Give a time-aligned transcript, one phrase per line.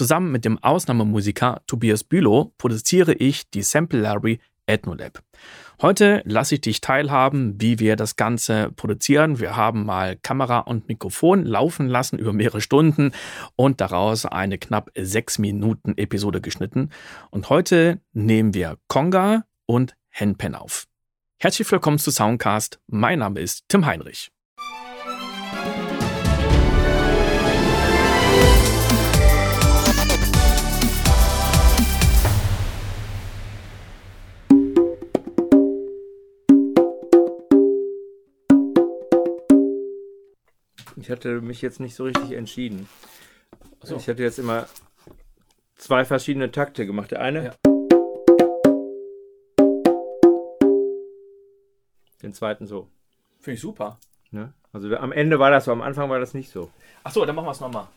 [0.00, 5.22] Zusammen mit dem Ausnahmemusiker Tobias Bülow produziere ich die Sample Library EthnoLab.
[5.82, 9.40] Heute lasse ich dich teilhaben, wie wir das Ganze produzieren.
[9.40, 13.12] Wir haben mal Kamera und Mikrofon laufen lassen über mehrere Stunden
[13.56, 16.88] und daraus eine knapp sechs Minuten Episode geschnitten.
[17.30, 20.86] Und heute nehmen wir Conga und Henpen auf.
[21.38, 22.80] Herzlich willkommen zu Soundcast.
[22.86, 24.30] Mein Name ist Tim Heinrich.
[41.00, 42.88] Ich hatte mich jetzt nicht so richtig entschieden.
[43.82, 43.96] So.
[43.96, 44.66] Ich hatte jetzt immer
[45.76, 47.10] zwei verschiedene Takte gemacht.
[47.10, 47.44] Der eine.
[47.44, 47.54] Ja.
[52.22, 52.88] Den zweiten so.
[53.38, 53.98] Finde ich super.
[54.30, 54.52] Ne?
[54.72, 56.70] Also am Ende war das so, am Anfang war das nicht so.
[57.02, 57.88] Achso, dann machen wir es nochmal.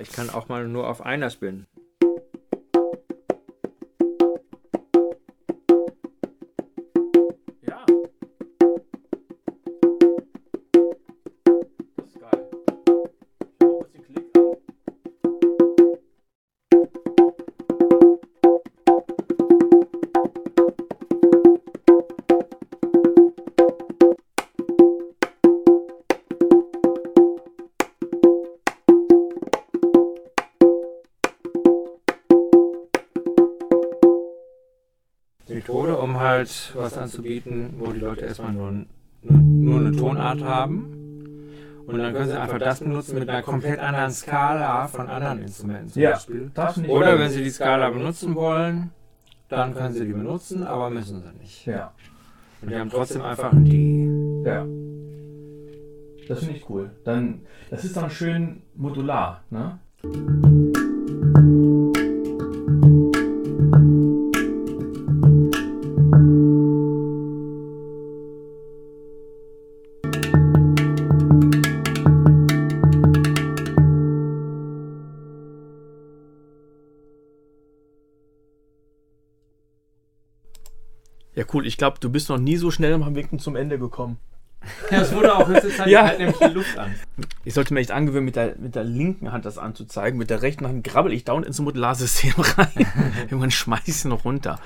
[0.00, 1.66] Ich kann auch mal nur auf einer spielen.
[36.38, 38.84] Halt was anzubieten, wo die Leute erstmal nur,
[39.22, 40.94] nur eine Tonart haben.
[41.86, 45.88] Und dann können sie einfach das benutzen mit einer komplett anderen Skala von anderen Instrumenten
[45.88, 46.50] zum ja, Beispiel.
[46.86, 48.90] Oder wenn sie die Skala benutzen wollen,
[49.48, 51.66] dann können sie die benutzen, aber müssen sie nicht.
[51.66, 51.92] Ja.
[52.60, 54.48] Und die haben trotzdem einfach ein D.
[54.48, 54.66] Ja.
[56.28, 56.90] Das finde ich cool.
[57.04, 59.78] Dann, das ist dann schön modular, ne?
[81.52, 81.66] Cool.
[81.66, 84.18] Ich glaube, du bist noch nie so schnell am Winken zum Ende gekommen.
[84.90, 86.04] Ja, es wurde auch höchste Zeit, ja.
[86.04, 86.94] halt nämlich die Luft an.
[87.44, 90.18] Ich sollte mir echt angewöhnen, mit der, mit der linken Hand das anzuzeigen.
[90.18, 92.72] Mit der rechten Hand grabbel ich dauernd ins Modularsystem rein.
[93.22, 94.58] Irgendwann schmeiß ich es noch runter.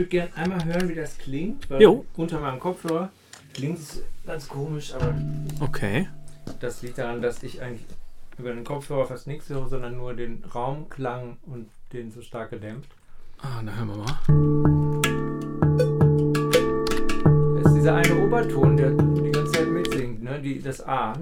[0.00, 1.68] Würde gerne einmal hören, wie das klingt.
[1.68, 2.06] Weil jo.
[2.16, 3.10] Unter meinem Kopfhörer
[3.52, 5.14] klingt es ganz komisch, aber.
[5.60, 6.08] Okay.
[6.58, 7.84] Das liegt daran, dass ich eigentlich
[8.38, 12.90] über den Kopfhörer fast nichts höre, sondern nur den Raumklang und den so stark gedämpft.
[13.42, 14.06] Ah, dann hören wir mal.
[17.56, 20.40] Das ist dieser eine Oberton, der die ganze Zeit mitsingt, ne?
[20.40, 21.12] Die, das A.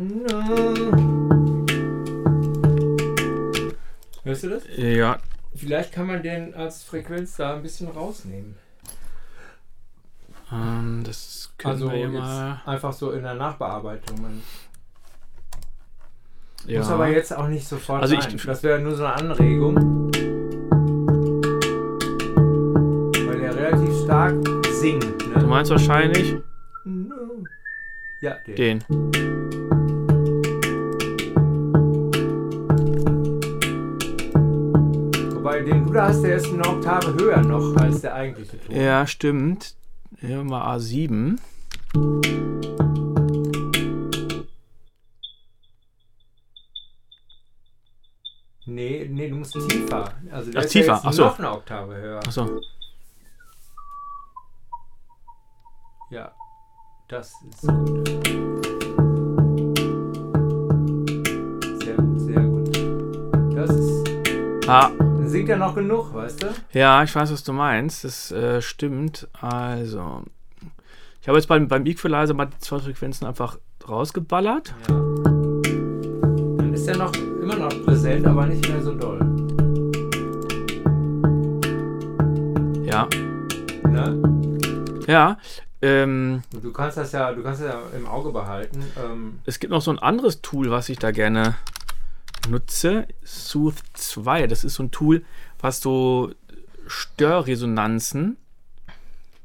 [4.22, 4.62] Hörst du das?
[4.76, 5.18] Ja.
[5.54, 8.54] Vielleicht kann man den als Frequenz da ein bisschen rausnehmen.
[10.52, 12.62] Ähm, das können also wir ja mal.
[12.64, 14.22] Einfach so in der Nachbearbeitung.
[14.22, 14.42] Man
[16.66, 16.80] ja.
[16.80, 18.34] Muss aber jetzt auch nicht sofort also rein.
[18.34, 19.76] Ich, das wäre nur so eine Anregung.
[23.26, 24.34] Weil der relativ stark
[24.68, 25.04] singt.
[25.28, 25.40] Ne?
[25.40, 26.36] Du meinst wahrscheinlich?
[28.20, 28.56] Ja, den.
[28.56, 28.84] den.
[35.34, 38.76] Wobei den du da hast, der ist eine Oktave höher noch als der eigentliche Ton.
[38.76, 39.74] Ja, stimmt.
[40.16, 41.38] Hier mal A7.
[48.66, 50.12] Nee, nee, du musst tiefer.
[50.30, 50.86] Also Ach, tiefer.
[50.86, 51.24] Ja Ach so.
[51.24, 52.20] noch eine Oktave höher.
[52.26, 52.60] Ach so.
[56.10, 56.32] Ja,
[57.08, 58.08] das ist gut.
[61.82, 63.54] Sehr gut, sehr gut.
[63.54, 64.68] Das ist.
[64.68, 66.46] Ah singt ja noch genug, weißt du?
[66.72, 68.04] Ja, ich weiß, was du meinst.
[68.04, 69.28] Das äh, stimmt.
[69.40, 70.22] Also,
[71.20, 73.58] ich habe jetzt beim, beim Equalizer mal die zwei Frequenzen einfach
[73.88, 74.74] rausgeballert.
[74.88, 74.94] Ja.
[74.94, 79.18] Dann ist er noch immer noch präsent, aber nicht mehr so doll.
[82.84, 83.08] Ja.
[83.88, 84.22] Ne?
[85.06, 85.38] Ja.
[85.80, 88.82] Ähm, du kannst das ja, du kannst das ja im Auge behalten.
[88.98, 91.54] Ähm, es gibt noch so ein anderes Tool, was ich da gerne
[92.48, 93.06] nutze.
[93.22, 94.46] Sooth 2.
[94.46, 95.24] Das ist so ein Tool,
[95.58, 96.32] was so
[96.86, 98.36] Störresonanzen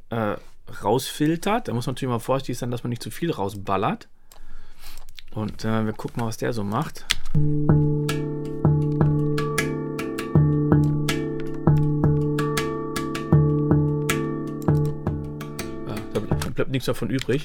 [0.10, 0.36] äh,
[0.84, 1.68] rausfiltert.
[1.68, 4.08] Da muss man natürlich mal vorsichtig sein, dass man nicht zu viel rausballert.
[5.32, 7.06] Und äh, wir gucken mal, was der so macht.
[16.54, 17.44] bleibt nichts davon übrig.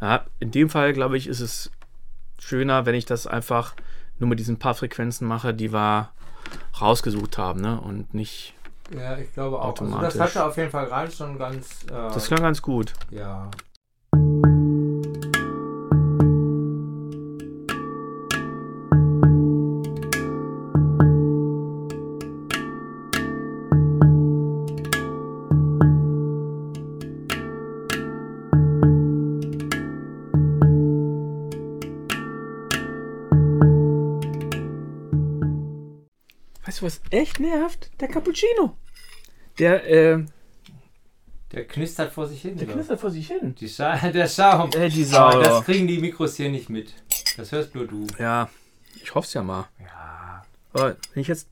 [0.00, 1.70] Ja, in dem Fall, glaube ich, ist es
[2.44, 3.74] schöner, wenn ich das einfach
[4.18, 6.10] nur mit diesen paar Frequenzen mache, die wir
[6.80, 7.80] rausgesucht haben, ne?
[7.80, 8.54] Und nicht.
[8.94, 9.70] Ja, ich glaube auch.
[9.70, 10.04] Automatisch.
[10.04, 11.84] Also das hat er auf jeden Fall gerade schon ganz.
[11.84, 12.92] Äh, das klang ganz gut.
[13.10, 13.50] Ja.
[36.82, 37.90] Was echt nervt?
[38.00, 38.76] Der Cappuccino.
[39.58, 40.24] Der, äh,
[41.52, 42.56] der knistert vor sich hin.
[42.56, 42.74] Der oder?
[42.74, 43.54] knistert vor sich hin.
[43.54, 44.70] Die Scha der Schaum.
[44.72, 45.18] Äh, die Sau.
[45.18, 46.92] Aber das kriegen die Mikros hier nicht mit.
[47.36, 48.06] Das hörst nur du.
[48.18, 48.48] Ja,
[49.00, 49.68] ich hoffe es ja mal.
[49.80, 50.44] Ja.
[50.72, 51.48] Aber wenn ich jetzt.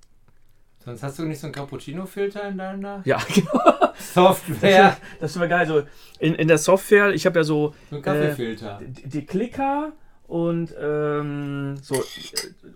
[0.85, 3.93] Sonst hast du nicht so einen Cappuccino-Filter in deiner ja, genau.
[3.97, 4.97] Software.
[5.21, 5.67] Das ist immer geil.
[5.69, 5.85] So
[6.19, 7.73] in, in der Software, ich habe ja so.
[7.89, 8.81] So ein Kaffeefilter.
[8.81, 9.93] Äh, die, die Klicker
[10.27, 12.03] und ähm, so,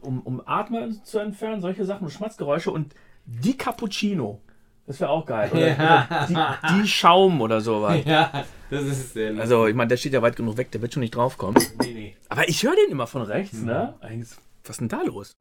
[0.03, 2.95] um, um Atmen zu entfernen, solche Sachen, Schmatzgeräusche und
[3.25, 4.41] die Cappuccino.
[4.87, 5.51] Das wäre auch geil.
[5.53, 6.27] Oder, ja.
[6.29, 8.05] die, die, Schaum oder sowas.
[8.05, 9.43] Ja, das ist sehr lustig.
[9.43, 11.61] Also, ich meine, der steht ja weit genug weg, der wird schon nicht draufkommen.
[11.81, 12.17] Nee, nee.
[12.29, 13.67] Aber ich höre den immer von rechts, mhm.
[13.67, 13.95] ne?
[14.01, 15.37] Was ist denn da los?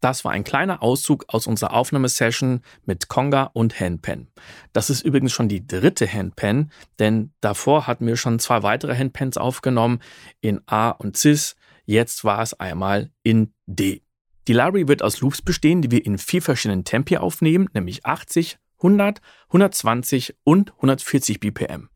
[0.00, 4.28] Das war ein kleiner Auszug aus unserer Aufnahmesession mit Conga und Handpen.
[4.72, 9.38] Das ist übrigens schon die dritte Handpen, denn davor hatten wir schon zwei weitere Handpens
[9.38, 10.00] aufgenommen
[10.40, 11.56] in A und Cis.
[11.86, 14.02] Jetzt war es einmal in D.
[14.48, 18.58] Die Library wird aus Loops bestehen, die wir in vier verschiedenen Tempi aufnehmen, nämlich 80,
[18.78, 21.88] 100, 120 und 140 BPM.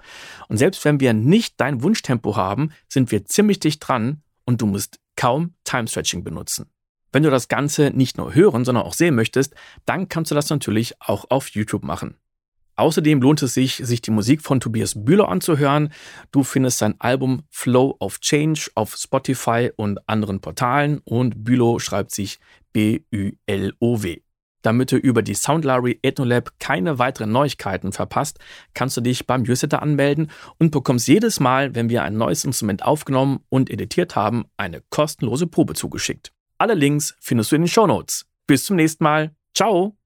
[0.49, 4.67] Und selbst wenn wir nicht dein Wunschtempo haben, sind wir ziemlich dicht dran und du
[4.67, 6.70] musst kaum Time Stretching benutzen.
[7.12, 9.55] Wenn du das Ganze nicht nur hören, sondern auch sehen möchtest,
[9.85, 12.17] dann kannst du das natürlich auch auf YouTube machen.
[12.77, 15.93] Außerdem lohnt es sich, sich die Musik von Tobias Bühler anzuhören.
[16.33, 22.11] Du findest sein Album Flow of Change auf Spotify und anderen Portalen und Bülow schreibt
[22.12, 22.39] sich
[22.73, 24.23] B-Ü-L-O-W.
[24.62, 28.39] Damit du über die Soundlibrary Ethnolab keine weiteren Neuigkeiten verpasst,
[28.73, 32.83] kannst du dich beim Newsletter anmelden und bekommst jedes Mal, wenn wir ein neues Instrument
[32.83, 36.33] aufgenommen und editiert haben, eine kostenlose Probe zugeschickt.
[36.61, 38.27] Alle Links findest du in den Show Notes.
[38.47, 39.35] Bis zum nächsten Mal.
[39.55, 39.97] Ciao!